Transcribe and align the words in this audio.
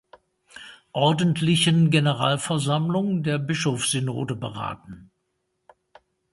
Ordentlichen 0.93 1.91
Generalversammlung 1.91 3.21
der 3.21 3.37
Bischofssynode 3.37 4.35
beraten. 4.35 5.11